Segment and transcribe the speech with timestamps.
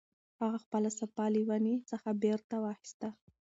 [0.41, 3.07] هغه خپله صافه له ونې څخه بېرته واخیسته.